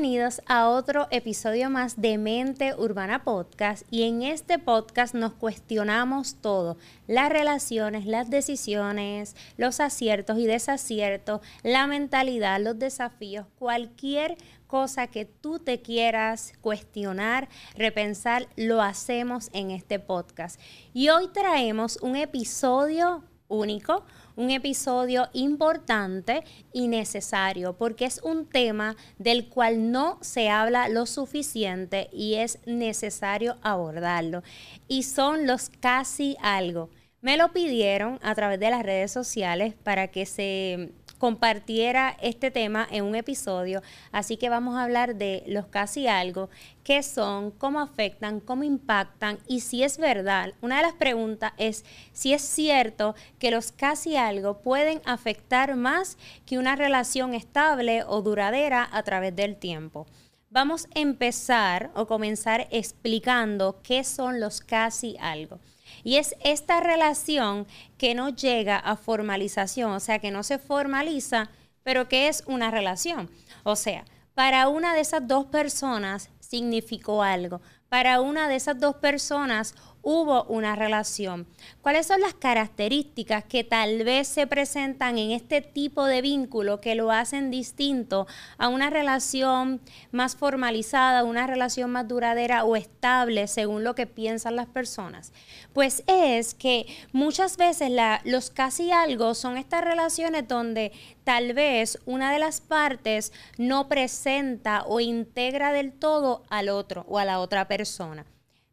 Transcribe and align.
Bienvenidos 0.00 0.40
a 0.46 0.70
otro 0.70 1.08
episodio 1.10 1.68
más 1.68 2.00
de 2.00 2.16
Mente 2.16 2.74
Urbana 2.74 3.22
Podcast 3.22 3.86
y 3.90 4.04
en 4.04 4.22
este 4.22 4.58
podcast 4.58 5.14
nos 5.14 5.34
cuestionamos 5.34 6.36
todo, 6.36 6.78
las 7.06 7.28
relaciones, 7.28 8.06
las 8.06 8.30
decisiones, 8.30 9.36
los 9.58 9.78
aciertos 9.78 10.38
y 10.38 10.46
desaciertos, 10.46 11.42
la 11.62 11.86
mentalidad, 11.86 12.58
los 12.62 12.78
desafíos, 12.78 13.44
cualquier 13.58 14.38
cosa 14.66 15.06
que 15.06 15.26
tú 15.26 15.58
te 15.58 15.82
quieras 15.82 16.54
cuestionar, 16.62 17.50
repensar, 17.76 18.48
lo 18.56 18.80
hacemos 18.80 19.50
en 19.52 19.70
este 19.70 19.98
podcast. 19.98 20.58
Y 20.94 21.10
hoy 21.10 21.28
traemos 21.28 21.98
un 22.00 22.16
episodio 22.16 23.22
único, 23.50 24.04
un 24.36 24.50
episodio 24.50 25.28
importante 25.34 26.44
y 26.72 26.88
necesario 26.88 27.74
porque 27.76 28.06
es 28.06 28.22
un 28.22 28.46
tema 28.46 28.96
del 29.18 29.48
cual 29.50 29.92
no 29.92 30.16
se 30.22 30.48
habla 30.48 30.88
lo 30.88 31.04
suficiente 31.04 32.08
y 32.12 32.36
es 32.36 32.58
necesario 32.64 33.58
abordarlo. 33.60 34.42
Y 34.88 35.02
son 35.02 35.46
los 35.46 35.68
casi 35.68 36.38
algo. 36.40 36.88
Me 37.20 37.36
lo 37.36 37.52
pidieron 37.52 38.18
a 38.22 38.34
través 38.34 38.58
de 38.60 38.70
las 38.70 38.82
redes 38.82 39.12
sociales 39.12 39.74
para 39.74 40.08
que 40.08 40.24
se 40.24 40.92
compartiera 41.20 42.16
este 42.22 42.50
tema 42.50 42.88
en 42.90 43.04
un 43.04 43.14
episodio, 43.14 43.82
así 44.10 44.38
que 44.38 44.48
vamos 44.48 44.74
a 44.74 44.84
hablar 44.84 45.16
de 45.16 45.44
los 45.46 45.66
casi 45.66 46.08
algo, 46.08 46.48
qué 46.82 47.02
son, 47.02 47.50
cómo 47.50 47.78
afectan, 47.80 48.40
cómo 48.40 48.64
impactan 48.64 49.38
y 49.46 49.60
si 49.60 49.82
es 49.82 49.98
verdad. 49.98 50.54
Una 50.62 50.78
de 50.78 50.82
las 50.84 50.94
preguntas 50.94 51.52
es 51.58 51.84
si 52.12 52.32
es 52.32 52.40
cierto 52.40 53.14
que 53.38 53.50
los 53.50 53.70
casi 53.70 54.16
algo 54.16 54.62
pueden 54.62 55.02
afectar 55.04 55.76
más 55.76 56.16
que 56.46 56.58
una 56.58 56.74
relación 56.74 57.34
estable 57.34 58.02
o 58.06 58.22
duradera 58.22 58.88
a 58.90 59.02
través 59.02 59.36
del 59.36 59.56
tiempo. 59.56 60.06
Vamos 60.48 60.86
a 60.86 61.00
empezar 61.00 61.90
o 61.94 62.06
comenzar 62.06 62.66
explicando 62.70 63.80
qué 63.82 64.04
son 64.04 64.40
los 64.40 64.62
casi 64.62 65.18
algo. 65.20 65.60
Y 66.02 66.16
es 66.16 66.34
esta 66.42 66.80
relación 66.80 67.66
que 67.98 68.14
no 68.14 68.30
llega 68.30 68.76
a 68.78 68.96
formalización, 68.96 69.92
o 69.92 70.00
sea, 70.00 70.18
que 70.18 70.30
no 70.30 70.42
se 70.42 70.58
formaliza, 70.58 71.50
pero 71.82 72.08
que 72.08 72.28
es 72.28 72.42
una 72.46 72.70
relación. 72.70 73.30
O 73.64 73.76
sea, 73.76 74.04
para 74.34 74.68
una 74.68 74.94
de 74.94 75.00
esas 75.00 75.26
dos 75.26 75.46
personas 75.46 76.30
significó 76.40 77.22
algo. 77.22 77.60
Para 77.88 78.20
una 78.20 78.48
de 78.48 78.56
esas 78.56 78.78
dos 78.78 78.96
personas 78.96 79.74
hubo 80.02 80.44
una 80.44 80.76
relación. 80.76 81.46
¿Cuáles 81.82 82.06
son 82.06 82.20
las 82.20 82.34
características 82.34 83.44
que 83.44 83.64
tal 83.64 84.04
vez 84.04 84.28
se 84.28 84.46
presentan 84.46 85.18
en 85.18 85.30
este 85.30 85.60
tipo 85.60 86.04
de 86.06 86.22
vínculo 86.22 86.80
que 86.80 86.94
lo 86.94 87.10
hacen 87.10 87.50
distinto 87.50 88.26
a 88.58 88.68
una 88.68 88.90
relación 88.90 89.80
más 90.10 90.36
formalizada, 90.36 91.24
una 91.24 91.46
relación 91.46 91.90
más 91.90 92.08
duradera 92.08 92.64
o 92.64 92.76
estable 92.76 93.46
según 93.46 93.84
lo 93.84 93.94
que 93.94 94.06
piensan 94.06 94.56
las 94.56 94.66
personas? 94.66 95.32
Pues 95.72 96.02
es 96.06 96.54
que 96.54 96.86
muchas 97.12 97.56
veces 97.56 97.90
los 98.24 98.50
casi 98.50 98.90
algo 98.90 99.34
son 99.34 99.56
estas 99.56 99.84
relaciones 99.84 100.48
donde 100.48 100.92
tal 101.24 101.52
vez 101.52 101.98
una 102.06 102.32
de 102.32 102.38
las 102.38 102.60
partes 102.60 103.32
no 103.58 103.88
presenta 103.88 104.84
o 104.86 105.00
integra 105.00 105.72
del 105.72 105.92
todo 105.92 106.42
al 106.48 106.68
otro 106.68 107.04
o 107.08 107.18
a 107.18 107.24
la 107.24 107.40
otra 107.40 107.68
persona. 107.68 108.24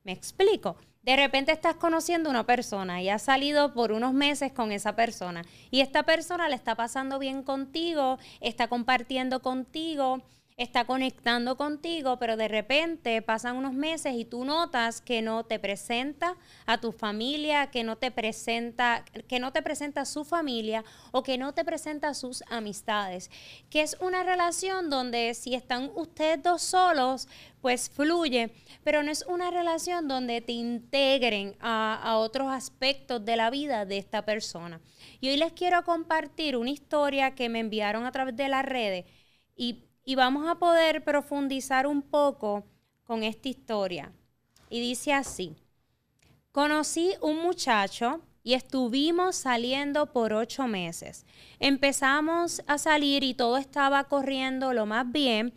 ¿Me 0.03 0.13
explico? 0.13 0.77
De 1.07 1.15
repente 1.15 1.53
estás 1.53 1.75
conociendo 1.75 2.29
una 2.29 2.45
persona 2.45 3.01
y 3.01 3.07
has 3.07 3.21
salido 3.21 3.73
por 3.73 3.93
unos 3.93 4.11
meses 4.11 4.51
con 4.51 4.73
esa 4.73 4.97
persona 4.97 5.45
y 5.71 5.79
esta 5.79 6.03
persona 6.03 6.49
le 6.49 6.55
está 6.55 6.75
pasando 6.75 7.17
bien 7.17 7.43
contigo, 7.43 8.19
está 8.41 8.67
compartiendo 8.67 9.41
contigo, 9.41 10.21
está 10.57 10.85
conectando 10.85 11.55
contigo, 11.55 12.17
pero 12.17 12.35
de 12.35 12.47
repente 12.47 13.21
pasan 13.21 13.57
unos 13.57 13.73
meses 13.73 14.15
y 14.15 14.25
tú 14.25 14.43
notas 14.43 15.01
que 15.01 15.21
no 15.21 15.45
te 15.45 15.59
presenta 15.59 16.35
a 16.65 16.79
tu 16.79 16.91
familia, 16.91 17.67
que 17.69 17.83
no 17.83 17.97
te 17.97 18.09
presenta, 18.09 19.05
que 19.27 19.39
no 19.39 19.53
te 19.53 19.61
presenta 19.61 20.01
a 20.01 20.05
su 20.05 20.25
familia 20.25 20.83
o 21.11 21.21
que 21.21 21.37
no 21.37 21.53
te 21.53 21.63
presenta 21.63 22.15
sus 22.15 22.43
amistades. 22.49 23.29
Que 23.69 23.81
es 23.81 23.97
una 23.99 24.23
relación 24.23 24.89
donde 24.89 25.35
si 25.35 25.53
están 25.53 25.91
ustedes 25.93 26.41
dos 26.41 26.63
solos, 26.63 27.27
pues 27.61 27.91
fluye, 27.91 28.51
pero 28.83 29.03
no 29.03 29.11
es 29.11 29.23
una 29.27 29.51
relación 29.51 30.07
donde 30.07 30.41
te 30.41 30.53
integren 30.53 31.55
a, 31.59 32.01
a 32.01 32.17
otros 32.17 32.47
aspectos 32.47 33.23
de 33.23 33.35
la 33.35 33.51
vida 33.51 33.85
de 33.85 33.99
esta 33.99 34.25
persona. 34.25 34.81
Y 35.21 35.29
hoy 35.29 35.37
les 35.37 35.53
quiero 35.53 35.83
compartir 35.83 36.57
una 36.57 36.71
historia 36.71 37.35
que 37.35 37.47
me 37.47 37.59
enviaron 37.59 38.07
a 38.07 38.11
través 38.11 38.35
de 38.35 38.49
las 38.49 38.65
redes 38.65 39.05
y 39.55 39.83
y 40.07 40.15
vamos 40.15 40.47
a 40.47 40.55
poder 40.55 41.03
profundizar 41.03 41.85
un 41.85 42.01
poco 42.01 42.63
con 43.03 43.23
esta 43.23 43.49
historia. 43.49 44.13
Y 44.69 44.79
dice 44.79 45.11
así, 45.11 45.57
conocí 46.53 47.11
un 47.19 47.41
muchacho 47.43 48.21
y 48.41 48.53
estuvimos 48.53 49.35
saliendo 49.35 50.13
por 50.13 50.31
ocho 50.31 50.65
meses. 50.65 51.25
Empezamos 51.59 52.63
a 52.67 52.77
salir 52.77 53.25
y 53.25 53.33
todo 53.33 53.57
estaba 53.57 54.05
corriendo 54.05 54.71
lo 54.71 54.85
más 54.85 55.11
bien. 55.11 55.53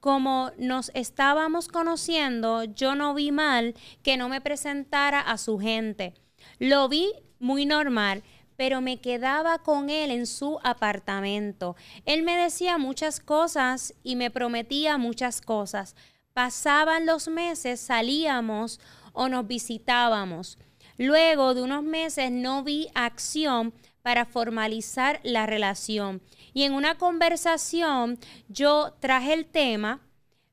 Como 0.00 0.50
nos 0.58 0.90
estábamos 0.92 1.68
conociendo, 1.68 2.64
yo 2.64 2.94
no 2.94 3.14
vi 3.14 3.32
mal 3.32 3.74
que 4.02 4.18
no 4.18 4.28
me 4.28 4.42
presentara 4.42 5.18
a 5.22 5.38
su 5.38 5.58
gente. 5.58 6.12
Lo 6.58 6.90
vi 6.90 7.10
muy 7.38 7.64
normal, 7.64 8.22
pero 8.56 8.80
me 8.80 9.00
quedaba 9.00 9.58
con 9.58 9.90
él 9.90 10.10
en 10.10 10.26
su 10.26 10.58
apartamento. 10.62 11.76
Él 12.04 12.22
me 12.22 12.36
decía 12.36 12.78
muchas 12.78 13.20
cosas 13.20 13.94
y 14.02 14.16
me 14.16 14.30
prometía 14.30 14.98
muchas 14.98 15.40
cosas. 15.40 15.96
Pasaban 16.32 17.06
los 17.06 17.28
meses, 17.28 17.80
salíamos 17.80 18.80
o 19.12 19.28
nos 19.28 19.46
visitábamos. 19.46 20.58
Luego 20.98 21.54
de 21.54 21.62
unos 21.62 21.82
meses 21.82 22.30
no 22.30 22.62
vi 22.62 22.88
acción 22.94 23.74
para 24.02 24.26
formalizar 24.26 25.20
la 25.22 25.46
relación. 25.46 26.22
Y 26.52 26.64
en 26.64 26.74
una 26.74 26.98
conversación 26.98 28.18
yo 28.48 28.94
traje 29.00 29.32
el 29.32 29.46
tema, 29.46 30.02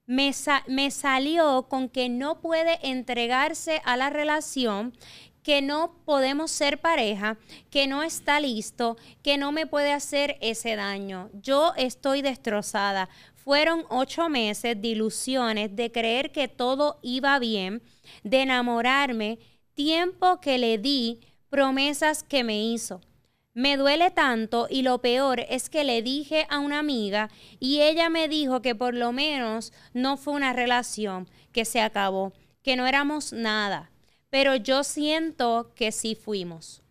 me, 0.06 0.32
me, 0.68 0.90
salió 0.90 1.68
con 1.70 1.90
que 1.90 2.10
no 2.10 2.42
puede 2.42 2.80
entregarse 2.82 3.82
a 3.86 3.98
la 3.98 4.10
relación, 4.10 4.94
que 5.44 5.62
no 5.62 5.96
podemos 6.06 6.52
ser 6.52 6.80
pareja, 6.80 7.38
que 7.70 7.88
no 7.88 8.04
está 8.04 8.40
listo, 8.40 8.98
que 9.24 9.38
no 9.38 9.52
me 9.52 9.66
puede 9.66 9.92
hacer 9.92 10.38
ese 10.42 10.76
daño. 10.76 11.30
Yo 11.34 11.74
estoy 11.78 12.22
destrozada. 12.22 13.10
Fueron 13.34 13.86
ocho 13.90 14.30
meses 14.30 14.80
de 14.80 14.88
ilusiones, 14.90 15.76
de 15.76 15.92
creer 15.92 16.32
que 16.32 16.48
todo 16.48 17.00
iba 17.02 17.40
bien, 17.40 17.82
de 18.24 18.42
enamorarme, 18.42 19.40
tiempo 19.74 20.40
que 20.40 20.60
le 20.60 20.78
di, 20.78 21.20
promesas 21.50 22.24
que 22.24 22.44
me 22.44 22.64
hizo. 22.64 23.02
Me 23.54 23.76
duele 23.76 24.12
tanto 24.12 24.68
y 24.70 24.84
lo 24.84 25.02
peor 25.02 25.42
es 25.50 25.70
que 25.70 25.84
le 25.84 26.02
dije 26.02 26.46
a 26.50 26.60
una 26.60 26.80
amiga 26.80 27.30
y 27.60 27.82
ella 27.82 28.10
me 28.10 28.30
dijo 28.30 28.62
que 28.62 28.76
por 28.76 28.94
lo 28.94 29.12
menos 29.12 29.74
no 29.94 30.16
fue 30.16 30.34
una 30.34 30.54
relación, 30.54 31.28
que 31.52 31.66
se 31.66 31.82
acabó, 31.82 32.32
que 32.64 32.78
no 32.78 32.88
éramos 32.88 33.34
nada 33.34 33.91
pero 34.32 34.56
yo 34.56 34.84
siento 34.84 35.74
que 35.76 35.92
sí 35.92 36.16
fuimos. 36.16 36.82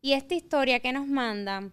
Y 0.00 0.14
esta 0.14 0.34
historia 0.34 0.80
que 0.80 0.92
nos 0.92 1.06
mandan 1.06 1.72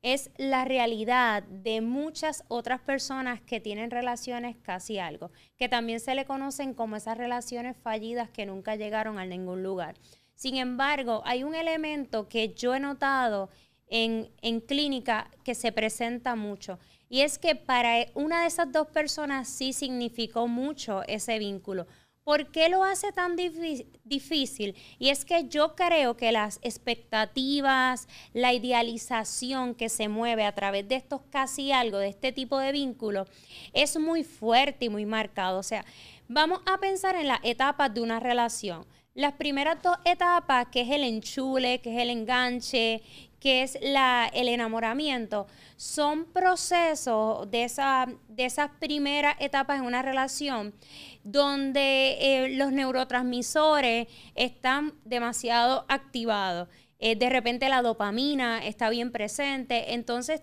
es 0.00 0.30
la 0.36 0.64
realidad 0.64 1.42
de 1.42 1.80
muchas 1.80 2.44
otras 2.46 2.80
personas 2.80 3.40
que 3.40 3.60
tienen 3.60 3.90
relaciones 3.90 4.56
casi 4.62 5.00
algo, 5.00 5.32
que 5.56 5.68
también 5.68 5.98
se 5.98 6.14
le 6.14 6.24
conocen 6.24 6.72
como 6.72 6.94
esas 6.94 7.18
relaciones 7.18 7.76
fallidas 7.76 8.30
que 8.30 8.46
nunca 8.46 8.76
llegaron 8.76 9.18
a 9.18 9.26
ningún 9.26 9.64
lugar. 9.64 9.96
Sin 10.36 10.56
embargo, 10.56 11.22
hay 11.24 11.42
un 11.42 11.56
elemento 11.56 12.28
que 12.28 12.54
yo 12.54 12.76
he 12.76 12.80
notado 12.80 13.50
en, 13.88 14.30
en 14.40 14.60
clínica 14.60 15.30
que 15.42 15.56
se 15.56 15.72
presenta 15.72 16.36
mucho, 16.36 16.78
y 17.08 17.22
es 17.22 17.38
que 17.38 17.56
para 17.56 18.06
una 18.14 18.42
de 18.42 18.48
esas 18.48 18.70
dos 18.70 18.86
personas 18.86 19.48
sí 19.48 19.72
significó 19.72 20.46
mucho 20.46 21.02
ese 21.08 21.40
vínculo 21.40 21.88
¿Por 22.28 22.48
qué 22.48 22.68
lo 22.68 22.84
hace 22.84 23.10
tan 23.10 23.36
difícil? 24.04 24.76
Y 24.98 25.08
es 25.08 25.24
que 25.24 25.48
yo 25.48 25.74
creo 25.74 26.18
que 26.18 26.30
las 26.30 26.58
expectativas, 26.60 28.06
la 28.34 28.52
idealización 28.52 29.74
que 29.74 29.88
se 29.88 30.08
mueve 30.08 30.44
a 30.44 30.54
través 30.54 30.86
de 30.86 30.96
estos 30.96 31.22
casi 31.30 31.72
algo, 31.72 31.96
de 31.96 32.08
este 32.08 32.30
tipo 32.32 32.58
de 32.58 32.70
vínculo, 32.70 33.24
es 33.72 33.98
muy 33.98 34.24
fuerte 34.24 34.84
y 34.84 34.88
muy 34.90 35.06
marcado. 35.06 35.58
O 35.58 35.62
sea, 35.62 35.86
vamos 36.28 36.60
a 36.66 36.76
pensar 36.76 37.16
en 37.16 37.28
las 37.28 37.40
etapas 37.44 37.94
de 37.94 38.02
una 38.02 38.20
relación. 38.20 38.84
Las 39.14 39.32
primeras 39.32 39.82
dos 39.82 39.96
etapas, 40.04 40.66
que 40.70 40.82
es 40.82 40.90
el 40.90 41.04
enchule, 41.04 41.80
que 41.80 41.96
es 41.96 42.02
el 42.02 42.10
enganche, 42.10 43.00
que 43.40 43.62
es 43.62 43.78
la, 43.80 44.30
el 44.34 44.48
enamoramiento, 44.48 45.46
son 45.76 46.24
procesos 46.24 47.50
de, 47.50 47.64
esa, 47.64 48.08
esas 48.36 48.70
primeras 48.80 49.36
etapas 49.40 49.78
en 49.78 49.86
una 49.86 50.02
relación 50.02 50.74
donde 51.22 52.16
eh, 52.20 52.48
los 52.56 52.72
neurotransmisores 52.72 54.08
están 54.34 54.94
demasiado 55.04 55.84
activados. 55.88 56.68
eh, 57.00 57.14
de 57.14 57.30
repente 57.30 57.68
la 57.68 57.82
dopamina 57.82 58.64
está 58.66 58.90
bien 58.90 59.12
presente. 59.12 59.94
Entonces, 59.94 60.42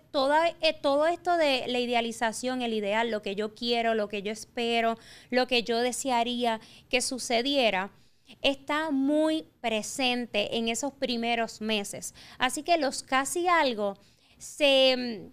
eh, 0.61 0.73
todo 0.81 1.05
esto 1.07 1.35
de 1.37 1.65
la 1.67 1.79
idealización, 1.79 2.61
el 2.61 2.73
ideal, 2.73 3.11
lo 3.11 3.21
que 3.21 3.35
yo 3.35 3.55
quiero, 3.55 3.93
lo 3.93 4.07
que 4.07 4.21
yo 4.21 4.31
espero, 4.31 4.97
lo 5.29 5.47
que 5.47 5.63
yo 5.63 5.79
desearía 5.79 6.61
que 6.89 7.01
sucediera, 7.01 7.91
está 8.41 8.91
muy 8.91 9.47
presente 9.61 10.57
en 10.57 10.67
esos 10.67 10.93
primeros 10.93 11.61
meses. 11.61 12.13
Así 12.37 12.63
que 12.63 12.77
los 12.77 13.03
casi 13.03 13.47
algo 13.47 13.97
se, 14.37 15.31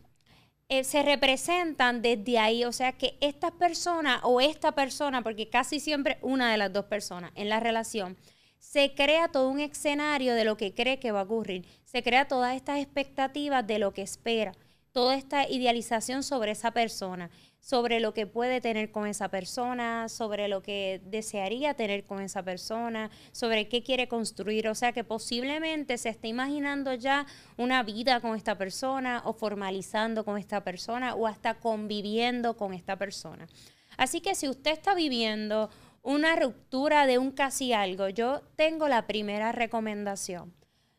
eh, 0.68 0.84
se 0.84 1.02
representan 1.02 2.02
desde 2.02 2.38
ahí. 2.38 2.64
O 2.64 2.72
sea 2.72 2.92
que 2.92 3.16
esta 3.20 3.50
persona 3.52 4.20
o 4.24 4.40
esta 4.40 4.72
persona, 4.72 5.22
porque 5.22 5.48
casi 5.48 5.80
siempre 5.80 6.18
una 6.22 6.50
de 6.50 6.58
las 6.58 6.72
dos 6.72 6.86
personas 6.86 7.32
en 7.34 7.48
la 7.48 7.60
relación, 7.60 8.16
se 8.58 8.94
crea 8.94 9.28
todo 9.28 9.48
un 9.48 9.60
escenario 9.60 10.34
de 10.34 10.44
lo 10.44 10.56
que 10.56 10.72
cree 10.72 11.00
que 11.00 11.12
va 11.12 11.20
a 11.20 11.24
ocurrir. 11.24 11.66
Se 11.84 12.02
crea 12.02 12.28
todas 12.28 12.54
estas 12.54 12.78
expectativas 12.78 13.66
de 13.66 13.78
lo 13.78 13.92
que 13.92 14.02
espera, 14.02 14.52
toda 14.92 15.16
esta 15.16 15.48
idealización 15.48 16.22
sobre 16.22 16.52
esa 16.52 16.70
persona, 16.70 17.30
sobre 17.60 18.00
lo 18.00 18.12
que 18.12 18.26
puede 18.26 18.60
tener 18.60 18.90
con 18.90 19.06
esa 19.06 19.28
persona, 19.28 20.08
sobre 20.08 20.48
lo 20.48 20.62
que 20.62 21.00
desearía 21.04 21.74
tener 21.74 22.04
con 22.04 22.20
esa 22.20 22.42
persona, 22.42 23.10
sobre 23.30 23.68
qué 23.68 23.82
quiere 23.82 24.08
construir. 24.08 24.68
O 24.68 24.74
sea 24.74 24.92
que 24.92 25.04
posiblemente 25.04 25.96
se 25.96 26.10
esté 26.10 26.28
imaginando 26.28 26.92
ya 26.94 27.26
una 27.56 27.82
vida 27.82 28.20
con 28.20 28.36
esta 28.36 28.58
persona 28.58 29.22
o 29.24 29.32
formalizando 29.32 30.24
con 30.24 30.38
esta 30.38 30.62
persona 30.62 31.14
o 31.14 31.26
hasta 31.26 31.54
conviviendo 31.54 32.56
con 32.56 32.74
esta 32.74 32.96
persona. 32.96 33.48
Así 33.96 34.20
que 34.20 34.34
si 34.34 34.48
usted 34.48 34.72
está 34.72 34.94
viviendo 34.94 35.70
una 36.02 36.36
ruptura 36.36 37.06
de 37.06 37.18
un 37.18 37.30
casi 37.30 37.72
algo, 37.72 38.08
yo 38.08 38.42
tengo 38.56 38.88
la 38.88 39.06
primera 39.06 39.52
recomendación. 39.52 40.52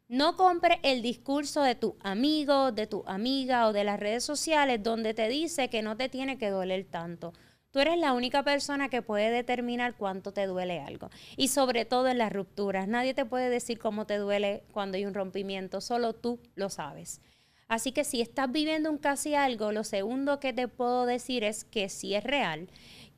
No 0.07 0.35
compre 0.35 0.79
el 0.83 1.01
discurso 1.01 1.61
de 1.61 1.75
tu 1.75 1.95
amigo, 2.01 2.71
de 2.71 2.87
tu 2.87 3.03
amiga 3.07 3.67
o 3.67 3.73
de 3.73 3.83
las 3.83 3.99
redes 3.99 4.23
sociales 4.23 4.83
donde 4.83 5.13
te 5.13 5.29
dice 5.29 5.69
que 5.69 5.81
no 5.81 5.95
te 5.95 6.09
tiene 6.09 6.37
que 6.37 6.49
doler 6.49 6.85
tanto. 6.85 7.33
Tú 7.71 7.79
eres 7.79 7.97
la 7.97 8.13
única 8.13 8.43
persona 8.43 8.89
que 8.89 9.01
puede 9.01 9.31
determinar 9.31 9.95
cuánto 9.95 10.31
te 10.31 10.45
duele 10.45 10.79
algo. 10.81 11.09
Y 11.37 11.47
sobre 11.47 11.85
todo 11.85 12.07
en 12.09 12.19
las 12.19 12.31
rupturas. 12.31 12.87
Nadie 12.87 13.15
te 13.15 13.25
puede 13.25 13.49
decir 13.49 13.79
cómo 13.79 14.05
te 14.05 14.17
duele 14.17 14.63
cuando 14.71 14.97
hay 14.97 15.05
un 15.05 15.15
rompimiento. 15.15 15.81
Solo 15.81 16.13
tú 16.13 16.39
lo 16.53 16.69
sabes. 16.69 17.19
Así 17.67 17.91
que 17.91 18.03
si 18.03 18.21
estás 18.21 18.51
viviendo 18.51 18.91
un 18.91 18.99
casi 18.99 19.33
algo, 19.33 19.71
lo 19.71 19.83
segundo 19.83 20.39
que 20.39 20.53
te 20.53 20.67
puedo 20.67 21.07
decir 21.07 21.43
es 21.43 21.63
que 21.63 21.89
si 21.89 22.13
es 22.13 22.23
real 22.23 22.67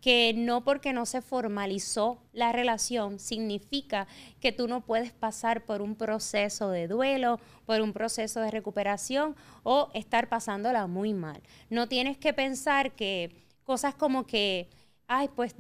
que 0.02 0.34
no 0.36 0.64
porque 0.64 0.94
no 0.94 1.06
se 1.06 1.22
formalizó 1.22 2.22
la 2.32 2.52
relación 2.52 3.20
significa 3.20 4.08
que 4.40 4.52
tú 4.52 4.68
no 4.68 4.82
puedes 4.82 5.12
pasar 5.12 5.66
por 5.66 5.82
un 5.82 5.96
proceso 5.96 6.70
de 6.70 6.88
duelo, 6.88 7.40
por 7.66 7.82
un 7.82 7.92
proceso 7.92 8.40
de 8.42 8.52
recuperación 8.52 9.36
o 9.64 9.90
estar 9.94 10.30
pasándola 10.30 10.88
muy 10.88 11.14
mal. 11.14 11.42
No 11.70 11.88
tienes 11.88 12.18
que 12.18 12.34
pensar 12.34 12.92
que 12.92 13.46
cosas 13.64 13.96
como 13.96 14.28
que, 14.28 14.70
ay, 15.08 15.30
pues 15.36 15.56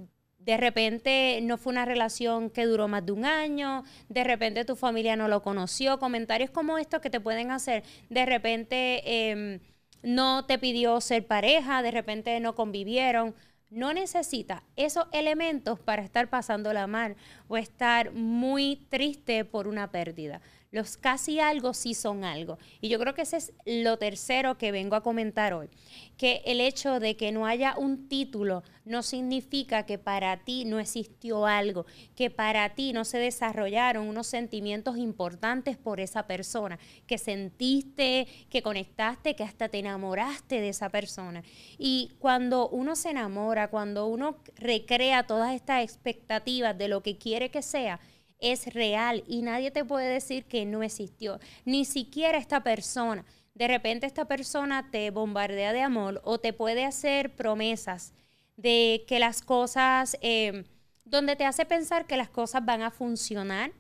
de 0.46 0.58
repente 0.58 1.40
no 1.42 1.58
fue 1.58 1.74
una 1.74 1.86
relación 1.86 2.52
que 2.52 2.66
duró 2.66 2.88
más 2.88 3.06
de 3.06 3.12
un 3.12 3.26
año, 3.26 3.84
de 4.10 4.24
repente 4.24 4.64
tu 4.64 4.76
familia 4.76 5.16
no 5.16 5.28
lo 5.28 5.42
conoció, 5.42 5.98
comentarios 5.98 6.52
como 6.52 6.78
estos 6.78 7.02
que 7.02 7.10
te 7.10 7.20
pueden 7.20 7.50
hacer, 7.50 7.84
de 8.10 8.26
repente 8.28 9.32
em, 9.32 9.60
no 10.04 10.46
te 10.46 10.60
pidió 10.60 11.02
ser 11.02 11.26
pareja, 11.26 11.82
de 11.82 11.90
repente 11.90 12.40
no 12.40 12.54
convivieron 12.54 13.34
no 13.75 13.94
necesita 13.94 14.63
esos 14.77 15.06
elementos 15.12 15.80
para 15.80 16.01
estar 16.01 16.30
pasando 16.30 16.72
la 16.72 16.88
mal 16.88 17.18
o 17.50 17.57
estar 17.57 18.13
muy 18.13 18.88
triste 18.89 19.44
por 19.44 19.68
una 19.68 19.92
pérdida. 19.92 20.42
Los 20.75 20.98
casi 20.98 21.39
algo 21.39 21.74
sí 21.74 21.94
son 21.94 22.25
algo. 22.25 22.57
Y 22.81 22.89
yo 22.89 23.00
creo 23.00 23.13
que 23.13 23.22
ese 23.22 23.38
es 23.38 23.54
lo 23.66 23.98
tercero 23.98 24.57
que 24.57 24.74
vengo 24.74 24.98
a 24.98 25.04
comentar 25.04 25.54
hoy. 25.54 25.69
Que 26.18 26.42
el 26.45 26.60
hecho 26.60 27.00
de 27.00 27.16
que 27.16 27.31
no 27.31 27.45
haya 27.45 27.75
un 27.77 28.10
título 28.10 28.62
no 28.83 29.01
significa 29.01 29.86
que 29.86 29.98
para 29.98 30.36
ti 30.44 30.66
no 30.66 30.81
existió 30.81 31.45
algo, 31.45 31.86
que 32.13 32.30
para 32.30 32.75
ti 32.75 32.92
no 32.92 33.06
se 33.06 33.19
desarrollaron 33.19 34.06
unos 34.06 34.27
sentimientos 34.27 34.98
importantes 34.98 35.77
por 35.77 36.01
esa 36.01 36.27
persona, 36.27 36.77
que 37.07 37.18
sentiste, 37.19 38.27
que 38.50 38.62
conectaste, 38.62 39.33
que 39.33 39.44
hasta 39.44 39.69
te 39.69 39.80
enamoraste 39.80 40.60
de 40.60 40.68
esa 40.68 40.89
persona. 40.89 41.42
Y 41.77 42.12
cuando 42.19 42.68
uno 42.68 42.98
se 42.98 43.12
enamora, 43.12 43.69
cuando 43.69 44.07
uno 44.07 44.39
recrea 44.57 45.25
todas 45.25 45.56
estas 45.56 45.86
expectativas 45.86 46.77
de 46.77 46.89
lo 46.89 47.01
que 47.01 47.18
quiere 47.18 47.50
que 47.50 47.62
sea, 47.62 48.01
es 48.40 48.74
real 48.74 49.24
y 49.28 49.42
nadie 49.42 49.72
te 49.72 49.86
puede 49.86 50.08
decir 50.08 50.46
que 50.46 50.66
no 50.66 50.84
existió, 50.84 51.40
ni 51.66 51.86
siquiera 51.86 52.38
esta 52.38 52.64
persona. 52.64 53.26
De 53.54 53.68
repente 53.68 54.06
esta 54.06 54.26
persona 54.26 54.90
te 54.92 55.10
bombardea 55.12 55.74
de 55.74 55.82
amor 55.82 56.22
o 56.26 56.40
te 56.40 56.54
puede 56.54 56.86
hacer 56.86 57.36
promesas 57.36 58.14
de 58.58 59.06
que 59.08 59.20
las 59.20 59.42
cosas, 59.42 60.18
eh, 60.22 60.66
donde 61.06 61.36
te 61.36 61.46
hace 61.46 61.66
pensar 61.66 62.06
que 62.06 62.18
las 62.18 62.30
cosas 62.30 62.66
van 62.66 62.82
a 62.82 62.92
funcionar, 62.92 63.72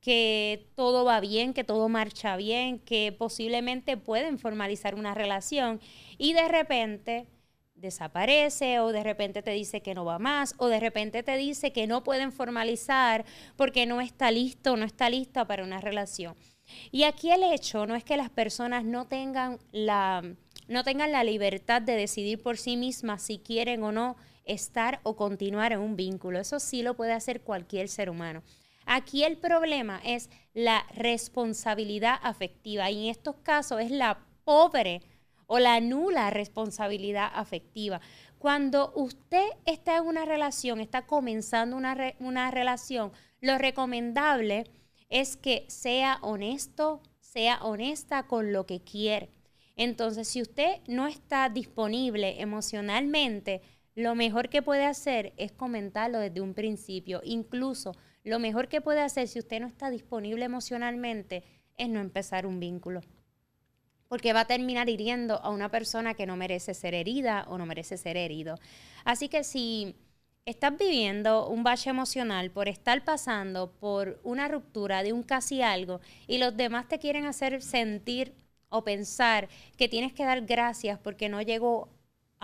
que 0.00 0.70
todo 0.74 1.06
va 1.06 1.20
bien, 1.20 1.54
que 1.54 1.64
todo 1.64 1.88
marcha 1.88 2.36
bien, 2.36 2.78
que 2.78 3.10
posiblemente 3.12 3.96
pueden 3.96 4.38
formalizar 4.38 4.94
una 4.94 5.14
relación 5.14 5.80
y 6.18 6.34
de 6.34 6.46
repente 6.48 7.26
desaparece 7.84 8.80
o 8.80 8.90
de 8.90 9.04
repente 9.04 9.42
te 9.42 9.52
dice 9.52 9.80
que 9.80 9.94
no 9.94 10.04
va 10.04 10.18
más 10.18 10.54
o 10.58 10.66
de 10.66 10.80
repente 10.80 11.22
te 11.22 11.36
dice 11.36 11.72
que 11.72 11.86
no 11.86 12.02
pueden 12.02 12.32
formalizar 12.32 13.24
porque 13.56 13.86
no 13.86 14.00
está 14.00 14.30
listo 14.30 14.72
o 14.72 14.76
no 14.76 14.84
está 14.84 15.08
lista 15.08 15.46
para 15.46 15.62
una 15.62 15.80
relación. 15.80 16.34
Y 16.90 17.04
aquí 17.04 17.30
el 17.30 17.42
hecho 17.42 17.86
no 17.86 17.94
es 17.94 18.04
que 18.04 18.16
las 18.16 18.30
personas 18.30 18.84
no 18.84 19.06
tengan 19.06 19.58
la 19.70 20.22
no 20.66 20.82
tengan 20.82 21.12
la 21.12 21.24
libertad 21.24 21.82
de 21.82 21.94
decidir 21.94 22.42
por 22.42 22.56
sí 22.56 22.76
mismas 22.76 23.22
si 23.22 23.38
quieren 23.38 23.82
o 23.82 23.92
no 23.92 24.16
estar 24.44 25.00
o 25.02 25.14
continuar 25.14 25.72
en 25.72 25.80
un 25.80 25.94
vínculo. 25.94 26.40
Eso 26.40 26.58
sí 26.58 26.82
lo 26.82 26.94
puede 26.94 27.12
hacer 27.12 27.42
cualquier 27.42 27.88
ser 27.88 28.08
humano. 28.08 28.42
Aquí 28.86 29.24
el 29.24 29.36
problema 29.36 30.00
es 30.04 30.30
la 30.54 30.86
responsabilidad 30.94 32.18
afectiva 32.22 32.90
y 32.90 33.04
en 33.04 33.10
estos 33.10 33.36
casos 33.36 33.80
es 33.80 33.90
la 33.90 34.18
pobre 34.44 35.02
o 35.46 35.58
la 35.58 35.80
nula 35.80 36.30
responsabilidad 36.30 37.30
afectiva. 37.34 38.00
Cuando 38.38 38.92
usted 38.94 39.46
está 39.64 39.96
en 39.96 40.06
una 40.06 40.24
relación, 40.24 40.80
está 40.80 41.06
comenzando 41.06 41.76
una, 41.76 42.14
una 42.18 42.50
relación, 42.50 43.12
lo 43.40 43.58
recomendable 43.58 44.64
es 45.08 45.36
que 45.36 45.64
sea 45.68 46.18
honesto, 46.22 47.00
sea 47.20 47.62
honesta 47.62 48.26
con 48.26 48.52
lo 48.52 48.66
que 48.66 48.80
quiere. 48.80 49.30
Entonces, 49.76 50.28
si 50.28 50.42
usted 50.42 50.80
no 50.86 51.06
está 51.06 51.48
disponible 51.48 52.40
emocionalmente, 52.40 53.62
lo 53.94 54.14
mejor 54.14 54.48
que 54.48 54.62
puede 54.62 54.84
hacer 54.84 55.32
es 55.36 55.52
comentarlo 55.52 56.18
desde 56.18 56.40
un 56.40 56.54
principio. 56.54 57.20
Incluso 57.24 57.94
lo 58.24 58.38
mejor 58.38 58.68
que 58.68 58.80
puede 58.80 59.00
hacer 59.00 59.28
si 59.28 59.38
usted 59.38 59.60
no 59.60 59.66
está 59.66 59.90
disponible 59.90 60.44
emocionalmente 60.44 61.44
es 61.76 61.88
no 61.88 62.00
empezar 62.00 62.46
un 62.46 62.60
vínculo 62.60 63.00
porque 64.08 64.32
va 64.32 64.40
a 64.40 64.46
terminar 64.46 64.88
hiriendo 64.88 65.40
a 65.42 65.50
una 65.50 65.70
persona 65.70 66.14
que 66.14 66.26
no 66.26 66.36
merece 66.36 66.74
ser 66.74 66.94
herida 66.94 67.46
o 67.48 67.58
no 67.58 67.66
merece 67.66 67.96
ser 67.96 68.16
herido. 68.16 68.58
Así 69.04 69.28
que 69.28 69.44
si 69.44 69.96
estás 70.44 70.76
viviendo 70.76 71.48
un 71.48 71.64
bache 71.64 71.90
emocional 71.90 72.50
por 72.50 72.68
estar 72.68 73.04
pasando 73.04 73.72
por 73.72 74.20
una 74.24 74.48
ruptura 74.48 75.02
de 75.02 75.12
un 75.12 75.22
casi 75.22 75.62
algo 75.62 76.00
y 76.26 76.38
los 76.38 76.56
demás 76.56 76.88
te 76.88 76.98
quieren 76.98 77.24
hacer 77.24 77.62
sentir 77.62 78.34
o 78.68 78.84
pensar 78.84 79.48
que 79.76 79.88
tienes 79.88 80.12
que 80.12 80.24
dar 80.24 80.42
gracias 80.42 80.98
porque 80.98 81.28
no 81.28 81.40
llegó 81.40 81.88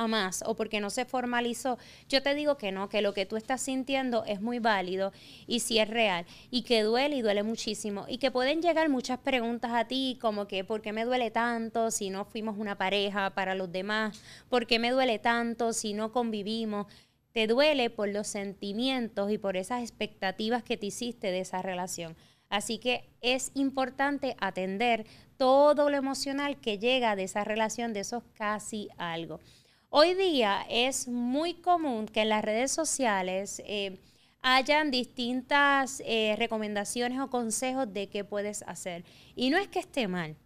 más 0.09 0.43
o 0.47 0.55
porque 0.55 0.81
no 0.81 0.91
se 0.91 1.05
formalizó, 1.05 1.79
yo 2.09 2.23
te 2.23 2.35
digo 2.35 2.57
que 2.57 2.73
no, 2.73 2.89
que 2.89 3.03
lo 3.03 3.15
que 3.15 3.27
tú 3.27 3.37
estás 3.37 3.61
sintiendo 3.61 4.25
es 4.25 4.41
muy 4.41 4.59
válido 4.59 5.13
y 5.47 5.61
si 5.61 5.79
es 5.79 5.89
real 5.89 6.27
y 6.51 6.63
que 6.63 6.83
duele 6.83 7.17
y 7.17 7.23
duele 7.23 7.43
muchísimo 7.43 8.07
y 8.09 8.19
que 8.19 8.31
pueden 8.31 8.63
llegar 8.63 8.89
muchas 8.89 9.19
preguntas 9.19 9.73
a 9.73 9.87
ti 9.87 10.19
como 10.21 10.47
que 10.47 10.65
¿por 10.65 10.83
qué 10.83 10.93
me 10.93 11.05
duele 11.05 11.31
tanto 11.31 11.91
si 11.91 12.11
no 12.11 12.25
fuimos 12.25 12.59
una 12.59 12.77
pareja 12.77 13.31
para 13.31 13.55
los 13.55 13.71
demás? 13.71 14.21
¿Por 14.49 14.67
qué 14.67 14.79
me 14.79 14.91
duele 14.91 15.19
tanto 15.19 15.73
si 15.73 15.93
no 15.93 16.13
convivimos? 16.13 16.87
Te 17.33 17.47
duele 17.47 17.91
por 17.91 18.09
los 18.09 18.27
sentimientos 18.27 19.31
y 19.31 19.39
por 19.39 19.57
esas 19.57 19.83
expectativas 19.83 20.65
que 20.65 20.77
te 20.77 20.87
hiciste 20.87 21.31
de 21.31 21.41
esa 21.41 21.63
relación. 21.63 22.17
Así 22.49 22.79
que 22.79 23.09
es 23.21 23.53
importante 23.55 24.37
atender 24.41 25.07
todo 25.37 25.89
lo 25.89 25.97
emocional 25.97 26.61
que 26.61 26.79
llega 26.79 27.15
de 27.15 27.23
esa 27.23 27.45
relación, 27.45 27.93
de 27.93 28.01
esos 28.01 28.25
casi 28.35 28.89
algo. 28.99 29.41
Hoy 29.93 30.15
día 30.15 30.65
es 30.71 31.09
muy 31.09 31.55
común 31.55 32.07
que 32.07 32.21
en 32.21 32.29
las 32.29 32.45
redes 32.45 32.71
sociales 32.71 33.61
eh, 33.67 33.99
hayan 34.41 34.93
distintas 34.93 36.01
eh, 36.07 36.37
recomendaciones 36.39 37.19
o 37.19 37.29
consejos 37.29 37.93
de 37.93 38.09
qué 38.09 38.23
puedes 38.23 38.63
hacer. 38.63 39.05
Y 39.35 39.51
no 39.51 39.59
es 39.59 39.67
que 39.67 39.81
esté 39.81 40.07
mal, 40.07 40.37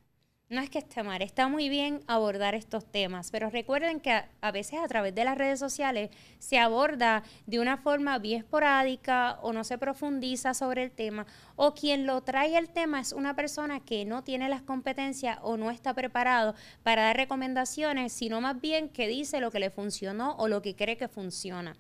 no 0.51 0.61
es 0.61 0.69
que 0.69 0.79
esté 0.79 1.03
mal, 1.03 1.23
está 1.23 1.49
muy 1.49 1.69
bien 1.69 2.01
abordar 2.07 2.55
estos 2.55 2.85
temas, 2.85 3.31
pero 3.31 3.51
recuerden 3.51 3.99
que 3.99 4.23
a, 4.41 4.51
veces 4.53 4.79
a 4.79 4.89
través 4.89 5.15
de 5.15 5.25
las 5.25 5.39
redes 5.39 5.59
sociales 5.59 6.11
se 6.39 6.59
aborda 6.59 7.23
de 7.47 7.61
una 7.61 7.79
forma 7.79 8.19
bien 8.19 8.41
esporádica 8.41 9.39
o 9.43 9.53
no 9.53 9.65
se 9.65 9.79
profundiza 9.79 10.53
sobre 10.53 10.85
el 10.85 10.91
tema, 10.91 11.27
o 11.57 11.75
quien 11.75 12.07
lo 12.07 12.23
trae 12.23 12.57
el 12.59 12.69
tema 12.69 13.01
es 13.01 13.13
una 13.13 13.35
persona 13.35 13.81
que 13.81 14.05
no 14.05 14.23
tiene 14.23 14.49
las 14.49 14.63
competencias 14.63 15.39
o 15.43 15.57
no 15.57 15.71
está 15.71 15.95
preparado 15.95 16.55
para 16.83 17.05
dar 17.05 17.17
recomendaciones, 17.17 18.13
sino 18.13 18.41
más 18.41 18.61
bien 18.61 18.91
que 18.91 19.09
dice 19.09 19.41
lo 19.41 19.51
que 19.51 19.61
le 19.61 19.71
funcionó 19.71 20.37
o 20.37 20.47
lo 20.47 20.63
que 20.63 20.77
cree 20.77 20.97
que 20.97 21.09
funciona. 21.09 21.75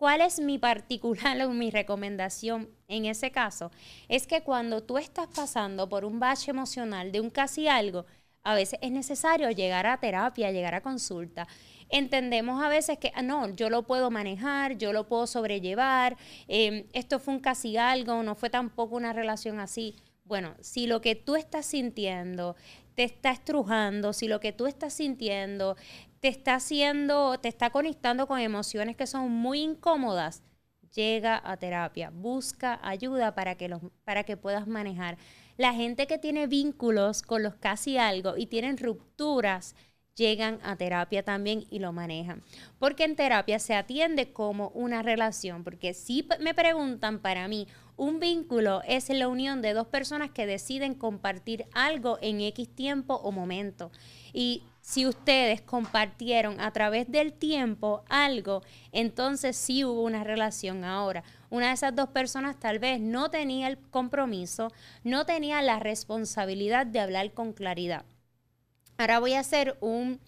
¿Cuál 0.00 0.22
es 0.22 0.40
mi 0.40 0.56
particular 0.56 1.42
o 1.42 1.50
mi 1.50 1.70
recomendación 1.70 2.70
en 2.88 3.04
ese 3.04 3.30
caso? 3.30 3.70
Es 4.08 4.26
que 4.26 4.42
cuando 4.42 4.82
tú 4.82 4.96
estás 4.96 5.26
pasando 5.26 5.90
por 5.90 6.06
un 6.06 6.18
bache 6.18 6.52
emocional 6.52 7.12
de 7.12 7.20
un 7.20 7.28
casi 7.28 7.68
algo, 7.68 8.06
a 8.42 8.54
veces 8.54 8.78
es 8.80 8.92
necesario 8.92 9.50
llegar 9.50 9.86
a 9.86 10.00
terapia, 10.00 10.52
llegar 10.52 10.74
a 10.74 10.80
consulta. 10.80 11.46
Entendemos 11.90 12.64
a 12.64 12.70
veces 12.70 12.96
que 12.96 13.12
ah, 13.14 13.20
no, 13.20 13.54
yo 13.54 13.68
lo 13.68 13.82
puedo 13.82 14.10
manejar, 14.10 14.78
yo 14.78 14.94
lo 14.94 15.06
puedo 15.06 15.26
sobrellevar, 15.26 16.16
em, 16.48 16.86
esto 16.94 17.18
fue 17.18 17.34
un 17.34 17.40
casi 17.40 17.76
algo, 17.76 18.22
no 18.22 18.34
fue 18.34 18.48
tampoco 18.48 18.96
una 18.96 19.12
relación 19.12 19.60
así. 19.60 19.96
Bueno, 20.24 20.54
si 20.60 20.86
lo 20.86 21.02
que 21.02 21.14
tú 21.14 21.36
estás 21.36 21.66
sintiendo 21.66 22.56
te 22.94 23.04
está 23.04 23.32
estrujando, 23.32 24.14
si 24.14 24.28
lo 24.28 24.40
que 24.40 24.52
tú 24.52 24.66
estás 24.66 24.94
sintiendo 24.94 25.76
te 26.20 26.28
está 26.28 26.56
haciendo, 26.56 27.38
te 27.40 27.48
está 27.48 27.70
conectando 27.70 28.26
con 28.26 28.38
emociones 28.38 28.96
que 28.96 29.06
son 29.06 29.30
muy 29.30 29.60
incómodas, 29.60 30.42
llega 30.94 31.40
a 31.44 31.56
terapia, 31.56 32.10
busca 32.10 32.78
ayuda 32.82 33.34
para 33.34 33.54
que, 33.56 33.68
los, 33.68 33.80
para 34.04 34.24
que 34.24 34.36
puedas 34.36 34.66
manejar. 34.66 35.16
La 35.56 35.72
gente 35.72 36.06
que 36.06 36.18
tiene 36.18 36.46
vínculos 36.46 37.22
con 37.22 37.42
los 37.42 37.54
casi 37.54 37.96
algo 37.96 38.36
y 38.36 38.46
tienen 38.46 38.76
rupturas, 38.76 39.74
llegan 40.14 40.58
a 40.62 40.76
terapia 40.76 41.22
también 41.22 41.64
y 41.70 41.78
lo 41.78 41.92
manejan. 41.92 42.42
Porque 42.78 43.04
en 43.04 43.16
terapia 43.16 43.58
se 43.58 43.74
atiende 43.74 44.32
como 44.32 44.68
una 44.70 45.02
relación, 45.02 45.64
porque 45.64 45.94
si 45.94 46.28
me 46.40 46.54
preguntan 46.54 47.20
para 47.20 47.48
mí, 47.48 47.66
un 47.96 48.20
vínculo 48.20 48.82
es 48.86 49.08
la 49.10 49.28
unión 49.28 49.62
de 49.62 49.72
dos 49.72 49.86
personas 49.86 50.30
que 50.30 50.46
deciden 50.46 50.94
compartir 50.94 51.66
algo 51.72 52.18
en 52.20 52.40
X 52.40 52.68
tiempo 52.74 53.14
o 53.14 53.30
momento. 53.32 53.90
Y 54.32 54.64
si 54.80 55.06
ustedes 55.06 55.60
compartieron 55.60 56.60
a 56.60 56.72
través 56.72 57.10
del 57.10 57.32
tiempo 57.32 58.02
algo, 58.08 58.62
entonces 58.92 59.56
sí 59.56 59.84
hubo 59.84 60.02
una 60.02 60.24
relación 60.24 60.84
ahora. 60.84 61.22
Una 61.50 61.68
de 61.68 61.74
esas 61.74 61.94
dos 61.94 62.08
personas 62.08 62.58
tal 62.58 62.78
vez 62.78 63.00
no 63.00 63.30
tenía 63.30 63.68
el 63.68 63.78
compromiso, 63.78 64.72
no 65.04 65.26
tenía 65.26 65.62
la 65.62 65.78
responsabilidad 65.78 66.86
de 66.86 67.00
hablar 67.00 67.32
con 67.32 67.52
claridad. 67.52 68.04
Ahora 68.98 69.20
voy 69.20 69.34
a 69.34 69.40
hacer 69.40 69.76
un 69.80 70.20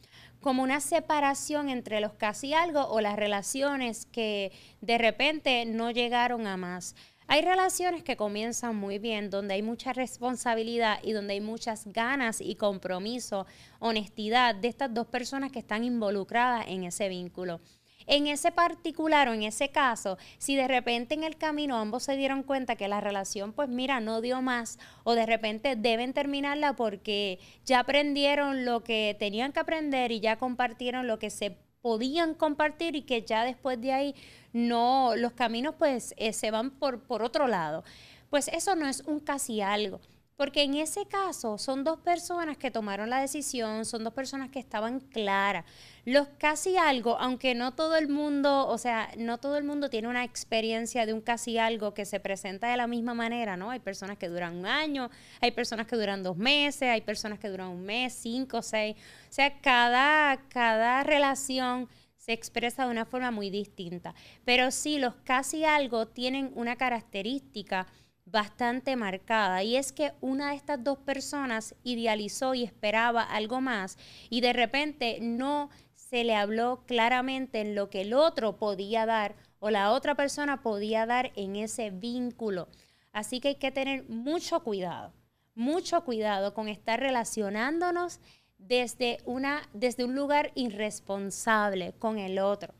como 0.43 0.63
una 0.63 0.81
separación 0.81 1.71
entre 1.71 2.01
los 2.01 2.13
casi 2.15 2.53
algo 2.53 2.87
o 2.89 3.01
las 3.01 3.17
relaciones 3.17 4.07
que 4.07 4.53
de 4.81 4.99
repente 4.99 5.65
no 5.65 5.91
llegaron 5.93 6.47
a 6.47 6.57
más. 6.57 6.95
Hay 7.33 7.41
relaciones 7.41 8.03
que 8.03 8.19
comienzan 8.19 8.77
muy 8.77 8.99
bien, 8.99 9.31
donde 9.31 9.55
hay 9.55 9.63
mucha 9.63 9.95
responsabilidad 9.95 10.99
y 11.03 11.13
donde 11.13 11.33
hay 11.33 11.41
muchas 11.41 11.87
ganas 11.87 12.43
y 12.43 12.57
compromiso, 12.57 13.47
honestidad 13.79 14.55
de 14.55 14.69
estas 14.69 14.93
dos 14.93 15.07
personas 15.07 15.51
que 15.51 15.61
están 15.61 15.83
involucradas 15.83 16.67
en 16.69 16.85
ese 16.85 17.09
vínculo. 17.09 17.63
En 18.07 18.27
ese 18.27 18.53
particular 18.53 19.29
o 19.29 19.33
en 19.33 19.45
ese 19.45 19.71
caso, 19.71 20.19
si 20.37 20.57
de 20.57 20.69
repente 20.69 21.15
en 21.15 21.25
el 21.25 21.39
camino 21.39 21.79
ambos 21.79 22.03
se 22.03 22.19
dieron 22.19 22.43
cuenta 22.43 22.77
que 22.77 22.87
la 22.87 23.01
relación, 23.01 23.55
pues 23.55 23.71
mira, 23.71 23.99
no 24.01 24.21
dio 24.21 24.43
más, 24.43 24.79
o 25.03 25.15
de 25.15 25.25
repente 25.25 25.75
deben 25.75 26.13
terminarla 26.13 26.77
porque 26.77 27.39
ya 27.65 27.81
aprendieron 27.81 28.67
lo 28.67 28.85
que 28.85 29.17
tenían 29.19 29.53
que 29.53 29.61
aprender 29.61 30.13
y 30.13 30.21
ya 30.21 30.37
compartieron 30.37 31.07
lo 31.07 31.19
que 31.19 31.31
se 31.31 31.57
podían 31.83 32.35
compartir 32.35 32.97
y 32.97 33.03
que 33.03 33.23
ya 33.23 33.45
después 33.45 33.81
de 33.81 33.93
ahí 33.93 34.15
no, 34.53 35.15
los 35.17 35.33
caminos 35.33 35.75
pues 35.79 36.15
eh, 36.17 36.33
se 36.33 36.51
van 36.51 36.71
por, 36.71 37.01
por 37.01 37.23
otro 37.23 37.49
lado. 37.49 37.85
Pues 38.31 38.49
eso 38.49 38.75
no 38.77 38.89
es 38.89 39.01
un 39.01 39.21
casi 39.21 39.61
algo. 39.61 40.01
Porque 40.37 40.63
en 40.63 40.75
ese 40.75 41.07
caso 41.07 41.59
son 41.59 41.85
dos 41.85 41.99
personas 41.99 42.57
que 42.57 42.71
tomaron 42.71 43.11
la 43.11 43.21
decisión, 43.21 43.85
son 43.85 44.03
dos 44.03 44.15
personas 44.15 44.51
que 44.51 44.59
estaban 44.59 45.01
claras. 45.01 45.65
Los 46.05 46.29
casi 46.39 46.77
algo, 46.77 47.19
aunque 47.19 47.55
no 47.55 47.75
todo 47.75 47.97
el 47.97 48.09
mundo, 48.09 48.67
o 48.67 48.79
sea, 48.79 49.11
no 49.17 49.39
todo 49.39 49.57
el 49.57 49.65
mundo 49.65 49.91
tiene 49.91 50.09
una 50.09 50.25
experiencia 50.25 51.07
de 51.07 51.13
un 51.13 51.21
casi 51.21 51.59
algo 51.59 51.95
que 51.95 52.05
se 52.05 52.19
presenta 52.19 52.69
de 52.69 52.77
la 52.77 52.87
misma 52.87 53.15
manera, 53.15 53.57
¿no? 53.57 53.71
Hay 53.71 53.81
personas 53.81 54.19
que 54.19 54.29
duran 54.29 54.57
un 54.57 54.67
año, 54.67 55.11
hay 55.41 55.53
personas 55.53 55.87
que 55.87 55.97
duran 55.97 56.23
dos 56.23 56.37
meses, 56.37 56.89
hay 56.89 57.03
personas 57.03 57.39
que 57.39 57.49
duran 57.49 57.69
un 57.69 57.83
mes, 57.85 58.15
cinco, 58.15 58.63
seis. 58.63 58.97
O 59.31 59.33
sea, 59.33 59.61
cada, 59.61 60.43
cada 60.49 61.05
relación 61.05 61.89
se 62.17 62.33
expresa 62.33 62.85
de 62.85 62.91
una 62.91 63.05
forma 63.05 63.31
muy 63.33 63.51
distinta. 63.51 64.15
Pero 64.45 64.71
sí, 64.71 64.99
los 64.99 65.15
casi 65.25 65.65
algo 65.65 66.07
tienen 66.07 66.53
una 66.55 66.77
característica 66.77 67.87
bastante 68.33 68.97
marcada 68.97 69.63
y 69.63 69.77
es 69.77 69.93
que 69.93 70.13
una 70.23 70.51
de 70.51 70.57
estas 70.57 70.83
dos 70.83 70.99
personas 70.99 71.75
idealizó 71.85 72.55
y 72.55 72.65
esperaba 72.65 73.23
algo 73.23 73.61
más 73.61 73.99
y 74.31 74.41
de 74.41 74.55
repente 74.55 75.19
no 75.21 75.69
se 75.95 76.25
le 76.25 76.35
habló 76.35 76.83
claramente 76.87 77.61
en 77.61 77.75
lo 77.75 77.91
que 77.91 78.01
el 78.01 78.15
otro 78.15 78.57
podía 78.57 79.05
dar 79.05 79.37
o 79.61 79.71
la 79.71 79.93
otra 79.93 80.15
persona 80.15 80.63
podía 80.63 81.05
dar 81.07 81.31
en 81.37 81.57
ese 81.57 81.91
vínculo. 81.91 82.69
Así 83.13 83.39
que 83.39 83.49
hay 83.49 83.55
que 83.57 83.71
tener 83.71 84.09
mucho 84.09 84.65
cuidado, 84.65 85.13
mucho 85.55 86.03
cuidado 86.03 86.55
con 86.55 86.69
estar 86.69 86.99
relacionándonos 86.99 88.19
desde, 88.57 89.19
una, 89.27 89.69
desde 89.75 90.05
un 90.05 90.15
lugar 90.15 90.53
irresponsable 90.55 91.93
con 91.99 92.19
el 92.19 92.39
otro 92.39 92.73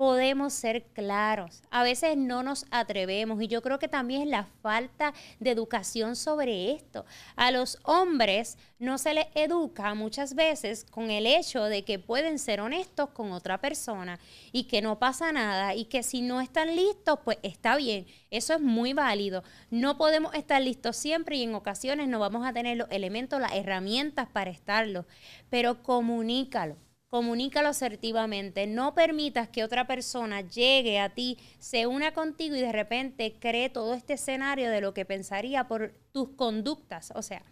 podemos 0.00 0.54
ser 0.54 0.84
claros. 0.94 1.62
A 1.70 1.82
veces 1.82 2.16
no 2.16 2.42
nos 2.42 2.64
atrevemos 2.70 3.42
y 3.42 3.48
yo 3.48 3.60
creo 3.60 3.78
que 3.78 3.86
también 3.86 4.22
es 4.22 4.28
la 4.28 4.46
falta 4.62 5.12
de 5.40 5.50
educación 5.50 6.16
sobre 6.16 6.72
esto. 6.72 7.04
A 7.36 7.50
los 7.50 7.78
hombres 7.82 8.56
no 8.78 8.96
se 8.96 9.12
les 9.12 9.26
educa 9.34 9.92
muchas 9.94 10.34
veces 10.34 10.86
con 10.90 11.10
el 11.10 11.26
hecho 11.26 11.64
de 11.64 11.84
que 11.84 11.98
pueden 11.98 12.38
ser 12.38 12.62
honestos 12.62 13.10
con 13.10 13.30
otra 13.32 13.60
persona 13.60 14.18
y 14.52 14.64
que 14.64 14.80
no 14.80 14.98
pasa 14.98 15.32
nada 15.32 15.74
y 15.74 15.84
que 15.84 16.02
si 16.02 16.22
no 16.22 16.40
están 16.40 16.74
listos, 16.74 17.18
pues 17.22 17.36
está 17.42 17.76
bien. 17.76 18.06
Eso 18.30 18.54
es 18.54 18.60
muy 18.62 18.94
válido. 18.94 19.44
No 19.68 19.98
podemos 19.98 20.32
estar 20.32 20.62
listos 20.62 20.96
siempre 20.96 21.36
y 21.36 21.42
en 21.42 21.54
ocasiones 21.54 22.08
no 22.08 22.18
vamos 22.18 22.46
a 22.46 22.54
tener 22.54 22.78
los 22.78 22.90
elementos, 22.90 23.38
las 23.38 23.52
herramientas 23.52 24.30
para 24.30 24.48
estarlo, 24.48 25.04
pero 25.50 25.82
comunícalo 25.82 26.78
comunícalo 27.10 27.68
asertivamente. 27.68 28.66
No 28.66 28.94
permitas 28.94 29.48
que 29.48 29.64
otra 29.64 29.86
persona 29.86 30.40
llegue 30.40 31.00
a 31.00 31.10
ti, 31.10 31.38
se 31.58 31.86
una 31.86 32.14
contigo 32.14 32.54
y 32.54 32.60
de 32.60 32.72
repente 32.72 33.36
cree 33.38 33.68
todo 33.68 33.94
este 33.94 34.14
escenario 34.14 34.70
de 34.70 34.80
lo 34.80 34.94
que 34.94 35.04
pensaría 35.04 35.66
por 35.66 35.92
tus 36.12 36.30
conductas. 36.30 37.12
O 37.16 37.22
sea, 37.22 37.42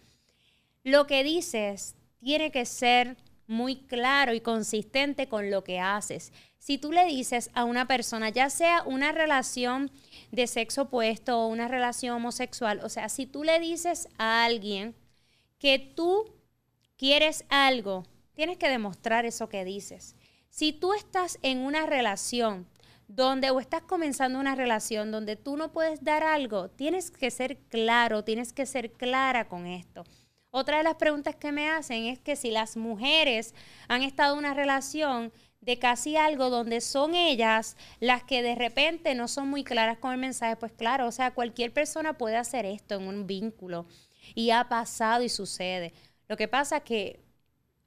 lo 0.83 1.05
que 1.05 1.23
dices 1.23 1.95
tiene 2.19 2.51
que 2.51 2.65
ser 2.65 3.17
muy 3.47 3.75
claro 3.75 4.33
y 4.33 4.41
consistente 4.41 5.27
con 5.27 5.51
lo 5.51 5.63
que 5.63 5.79
haces. 5.79 6.31
Si 6.57 6.77
tú 6.77 6.91
le 6.91 7.05
dices 7.05 7.49
a 7.53 7.65
una 7.65 7.85
persona, 7.85 8.29
ya 8.29 8.49
sea 8.49 8.83
una 8.83 9.11
relación 9.11 9.91
de 10.31 10.47
sexo 10.47 10.83
opuesto 10.83 11.37
o 11.37 11.47
una 11.47 11.67
relación 11.67 12.15
homosexual, 12.15 12.79
o 12.83 12.89
sea, 12.89 13.09
si 13.09 13.25
tú 13.25 13.43
le 13.43 13.59
dices 13.59 14.07
a 14.17 14.45
alguien 14.45 14.95
que 15.57 15.79
tú 15.79 16.33
quieres 16.95 17.43
algo 17.49 18.05
tienes 18.39 18.57
que 18.57 18.69
demostrar 18.69 19.25
eso 19.25 19.49
que 19.49 19.65
dices. 19.65 20.15
Si 20.49 20.71
tú 20.71 20.93
estás 20.93 21.39
en 21.41 21.57
una 21.57 21.85
relación 21.85 22.69
donde 23.09 23.51
o 23.51 23.59
estás 23.59 23.81
comenzando 23.81 24.39
una 24.39 24.55
relación 24.55 25.11
donde 25.11 25.35
tú 25.35 25.57
no 25.57 25.73
puedes 25.73 26.05
dar 26.05 26.23
algo, 26.23 26.69
tienes 26.69 27.11
que 27.11 27.31
ser 27.31 27.57
claro, 27.67 28.23
tienes 28.23 28.53
que 28.53 28.65
ser 28.65 28.93
clara 28.93 29.49
con 29.49 29.65
esto. 29.67 30.05
Otra 30.51 30.77
de 30.77 30.85
las 30.85 30.95
preguntas 30.95 31.35
que 31.35 31.51
me 31.51 31.69
hacen 31.69 32.05
es 32.05 32.17
que 32.21 32.37
si 32.37 32.49
las 32.49 32.77
mujeres 32.77 33.53
han 33.89 34.03
estado 34.03 34.35
en 34.35 34.39
una 34.39 34.53
relación 34.53 35.33
de 35.59 35.77
casi 35.77 36.15
algo 36.15 36.49
donde 36.49 36.79
son 36.79 37.15
ellas 37.15 37.75
las 37.99 38.23
que 38.23 38.41
de 38.41 38.55
repente 38.55 39.15
no 39.15 39.27
son 39.27 39.49
muy 39.49 39.65
claras 39.65 39.97
con 39.97 40.13
el 40.13 40.17
mensaje, 40.17 40.55
pues 40.55 40.71
claro, 40.71 41.07
o 41.07 41.11
sea, 41.11 41.33
cualquier 41.33 41.73
persona 41.73 42.17
puede 42.17 42.37
hacer 42.37 42.65
esto 42.65 42.95
en 42.95 43.05
un 43.05 43.27
vínculo 43.27 43.85
y 44.33 44.51
ha 44.51 44.69
pasado 44.69 45.23
y 45.23 45.27
sucede. 45.27 45.91
Lo 46.29 46.37
que 46.37 46.47
pasa 46.47 46.79
que 46.79 47.27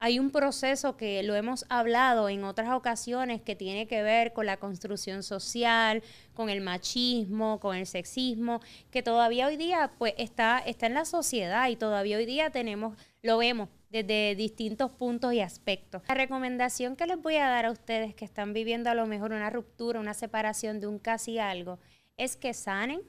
hay 0.03 0.19
un 0.19 0.31
proceso 0.31 0.97
que 0.97 1.23
lo 1.23 1.33
hemos 1.33 1.63
hablado 1.69 2.27
en 2.27 2.43
otras 2.43 2.73
ocasiones 2.73 3.41
que 3.41 3.55
tiene 3.55 3.87
que 3.87 4.03
ver 4.03 4.33
con 4.33 4.45
la 4.45 4.57
construcción 4.57 5.23
social, 5.23 6.03
con 6.33 6.49
el 6.49 6.59
machismo, 6.59 7.61
con 7.61 7.77
el 7.77 7.87
sexismo, 7.87 8.59
que 8.91 9.01
todavía 9.01 9.47
hoy 9.47 9.55
día 9.55 9.91
pues 9.97 10.13
está, 10.17 10.59
está 10.59 10.87
en 10.87 10.95
la 10.95 11.05
sociedad 11.05 11.69
y 11.69 11.77
todavía 11.77 12.17
hoy 12.17 12.25
día 12.25 12.49
tenemos, 12.49 12.97
lo 13.21 13.37
vemos 13.37 13.69
desde 13.91 14.35
distintos 14.35 14.91
puntos 14.91 15.31
y 15.31 15.39
aspectos. 15.39 16.01
La 16.09 16.15
recomendación 16.15 16.97
que 16.97 17.07
les 17.07 17.21
voy 17.21 17.37
a 17.37 17.47
dar 17.47 17.65
a 17.65 17.71
ustedes 17.71 18.13
que 18.13 18.25
están 18.25 18.51
viviendo 18.51 18.89
a 18.89 18.95
lo 18.95 19.05
mejor 19.05 19.31
una 19.31 19.49
ruptura, 19.49 20.01
una 20.01 20.13
separación 20.13 20.81
de 20.81 20.87
un 20.87 20.99
casi 20.99 21.39
algo, 21.39 21.79
es 22.17 22.35
que 22.35 22.53
sanen, 22.53 22.99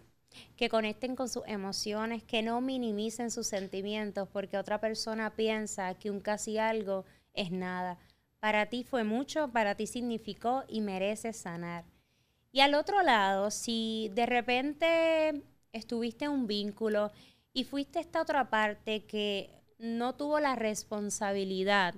que 0.57 0.69
conecten 0.69 1.17
con 1.17 1.29
sus 1.29 1.43
emociones, 1.47 2.23
que 2.23 2.43
no 2.43 2.61
minimicen 2.61 3.31
sus 3.31 3.47
sentimientos 3.47 4.29
porque 4.29 4.59
otra 4.59 4.81
persona 4.81 5.35
piensa 5.35 5.95
que 5.95 6.11
un 6.11 6.21
casi 6.21 6.59
algo 6.59 7.05
es 7.33 7.51
nada. 7.51 7.99
Para 8.41 8.67
ti 8.67 8.85
fue 8.85 9.05
mucho, 9.05 9.49
para 9.49 9.75
ti 9.75 9.87
significó 9.87 10.65
y 10.69 10.81
mereces 10.81 11.37
sanar. 11.37 11.85
Y 12.53 12.61
al 12.61 12.75
otro 12.75 13.03
lado, 13.03 13.51
si 13.51 14.11
de 14.15 14.27
repente 14.27 15.43
estuviste 15.73 16.27
en 16.27 16.31
un 16.31 16.47
vínculo 16.47 17.11
y 17.53 17.65
fuiste 17.65 18.01
esta 18.01 18.23
otra 18.23 18.51
parte 18.51 19.07
que 19.07 19.51
no 19.79 20.15
tuvo 20.15 20.41
la 20.41 20.55
responsabilidad 20.55 21.95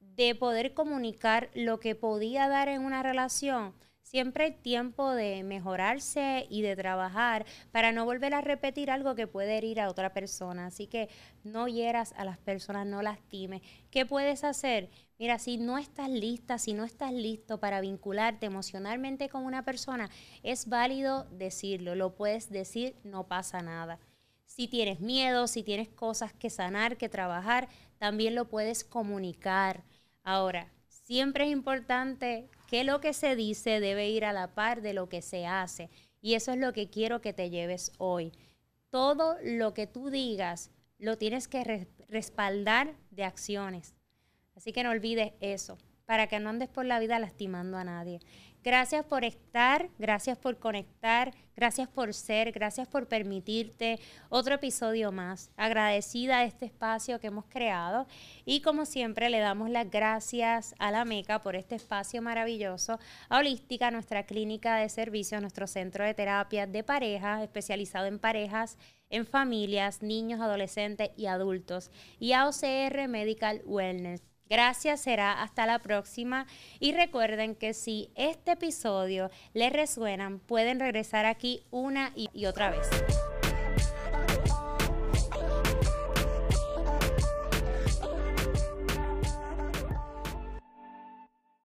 de 0.00 0.34
poder 0.34 0.74
comunicar 0.74 1.50
lo 1.54 1.80
que 1.80 1.94
podía 1.94 2.48
dar 2.48 2.68
en 2.68 2.82
una 2.82 3.02
relación, 3.02 3.74
siempre 4.02 4.44
hay 4.44 4.52
tiempo 4.52 5.10
de 5.10 5.42
mejorarse 5.42 6.46
y 6.50 6.62
de 6.62 6.76
trabajar 6.76 7.46
para 7.70 7.92
no 7.92 8.04
volver 8.04 8.34
a 8.34 8.40
repetir 8.40 8.90
algo 8.90 9.14
que 9.14 9.26
puede 9.26 9.56
herir 9.56 9.80
a 9.80 9.88
otra 9.88 10.12
persona. 10.12 10.66
Así 10.66 10.86
que 10.86 11.08
no 11.44 11.68
hieras 11.68 12.12
a 12.16 12.24
las 12.24 12.38
personas, 12.38 12.86
no 12.86 13.02
lastimes. 13.02 13.62
¿Qué 13.90 14.04
puedes 14.04 14.44
hacer? 14.44 14.90
Mira, 15.18 15.38
si 15.38 15.56
no 15.56 15.78
estás 15.78 16.10
lista, 16.10 16.58
si 16.58 16.72
no 16.72 16.84
estás 16.84 17.12
listo 17.12 17.58
para 17.58 17.80
vincularte 17.80 18.46
emocionalmente 18.46 19.28
con 19.28 19.44
una 19.44 19.64
persona, 19.64 20.10
es 20.42 20.68
válido 20.68 21.24
decirlo, 21.30 21.94
lo 21.94 22.14
puedes 22.14 22.50
decir, 22.50 22.96
no 23.04 23.28
pasa 23.28 23.62
nada. 23.62 23.98
Si 24.44 24.68
tienes 24.68 25.00
miedo, 25.00 25.46
si 25.46 25.62
tienes 25.62 25.88
cosas 25.88 26.34
que 26.34 26.50
sanar, 26.50 26.98
que 26.98 27.08
trabajar, 27.08 27.68
también 27.98 28.34
lo 28.34 28.48
puedes 28.48 28.84
comunicar. 28.84 29.84
Ahora, 30.24 30.70
siempre 30.88 31.44
es 31.44 31.52
importante 31.52 32.50
que 32.72 32.84
lo 32.84 33.02
que 33.02 33.12
se 33.12 33.36
dice 33.36 33.80
debe 33.80 34.08
ir 34.08 34.24
a 34.24 34.32
la 34.32 34.54
par 34.54 34.80
de 34.80 34.94
lo 34.94 35.10
que 35.10 35.20
se 35.20 35.44
hace. 35.44 35.90
Y 36.22 36.36
eso 36.36 36.52
es 36.52 36.58
lo 36.58 36.72
que 36.72 36.88
quiero 36.88 37.20
que 37.20 37.34
te 37.34 37.50
lleves 37.50 37.92
hoy. 37.98 38.32
Todo 38.88 39.36
lo 39.44 39.74
que 39.74 39.86
tú 39.86 40.08
digas 40.08 40.70
lo 40.98 41.18
tienes 41.18 41.48
que 41.48 41.86
respaldar 42.08 42.94
de 43.10 43.24
acciones. 43.24 43.94
Así 44.56 44.72
que 44.72 44.84
no 44.84 44.90
olvides 44.90 45.34
eso, 45.42 45.76
para 46.06 46.28
que 46.28 46.40
no 46.40 46.48
andes 46.48 46.70
por 46.70 46.86
la 46.86 46.98
vida 46.98 47.18
lastimando 47.18 47.76
a 47.76 47.84
nadie. 47.84 48.20
Gracias 48.64 49.04
por 49.04 49.24
estar, 49.24 49.90
gracias 49.98 50.38
por 50.38 50.56
conectar, 50.56 51.34
gracias 51.56 51.88
por 51.88 52.14
ser, 52.14 52.52
gracias 52.52 52.86
por 52.86 53.08
permitirte 53.08 53.98
otro 54.28 54.54
episodio 54.54 55.10
más. 55.10 55.50
Agradecida 55.56 56.38
a 56.38 56.44
este 56.44 56.66
espacio 56.66 57.18
que 57.18 57.26
hemos 57.26 57.46
creado 57.46 58.06
y 58.44 58.60
como 58.60 58.86
siempre 58.86 59.30
le 59.30 59.40
damos 59.40 59.68
las 59.68 59.90
gracias 59.90 60.76
a 60.78 60.92
la 60.92 61.04
Meca 61.04 61.40
por 61.40 61.56
este 61.56 61.74
espacio 61.74 62.22
maravilloso, 62.22 63.00
a 63.28 63.38
Holística, 63.38 63.90
nuestra 63.90 64.26
clínica 64.26 64.76
de 64.76 64.88
servicio, 64.88 65.40
nuestro 65.40 65.66
centro 65.66 66.04
de 66.04 66.14
terapia 66.14 66.68
de 66.68 66.84
pareja 66.84 67.42
especializado 67.42 68.06
en 68.06 68.20
parejas 68.20 68.78
en 69.10 69.26
familias, 69.26 70.02
niños, 70.02 70.40
adolescentes 70.40 71.10
y 71.16 71.26
adultos, 71.26 71.90
y 72.18 72.32
a 72.32 72.46
OCR 72.46 73.08
Medical 73.08 73.60
Wellness 73.66 74.22
Gracias, 74.52 75.00
será 75.00 75.40
hasta 75.40 75.64
la 75.64 75.78
próxima. 75.78 76.46
Y 76.78 76.92
recuerden 76.92 77.54
que 77.54 77.72
si 77.72 78.10
este 78.16 78.52
episodio 78.52 79.30
les 79.54 79.72
resuena, 79.72 80.40
pueden 80.46 80.78
regresar 80.78 81.24
aquí 81.24 81.64
una 81.70 82.12
y 82.14 82.44
otra 82.44 82.68
vez. 82.68 82.86